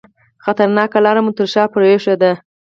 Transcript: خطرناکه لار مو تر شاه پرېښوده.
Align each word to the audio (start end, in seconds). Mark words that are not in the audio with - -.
خطرناکه 0.45 0.99
لار 1.05 1.17
مو 1.23 1.31
تر 1.37 1.47
شاه 1.53 1.67
پرېښوده. 1.75 2.31